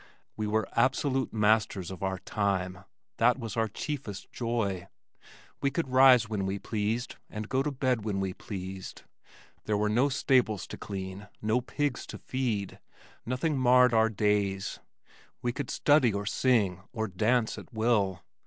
We 0.35 0.47
were 0.47 0.67
absolute 0.75 1.31
masters 1.31 1.91
of 1.91 2.01
our 2.01 2.17
time 2.17 2.85
that 3.17 3.37
was 3.37 3.55
our 3.55 3.67
chiefest 3.67 4.31
joy. 4.31 4.87
We 5.61 5.69
could 5.69 5.89
rise 5.91 6.27
when 6.27 6.47
we 6.47 6.57
pleased 6.57 7.17
and 7.29 7.47
go 7.47 7.61
to 7.61 7.69
bed 7.69 8.03
when 8.03 8.19
we 8.19 8.33
pleased. 8.33 9.03
There 9.65 9.77
were 9.77 9.89
no 9.89 10.09
stables 10.09 10.65
to 10.69 10.77
clean, 10.79 11.27
no 11.39 11.61
pigs 11.61 12.07
to 12.07 12.17
feed, 12.17 12.79
nothing 13.27 13.59
marred 13.59 13.93
our 13.93 14.09
days. 14.09 14.79
We 15.43 15.51
could 15.53 15.69
study 15.69 16.11
or 16.11 16.25
sing 16.25 16.81
or 16.91 17.07
dance 17.07 17.59
at 17.59 17.71
will. 17.71 18.23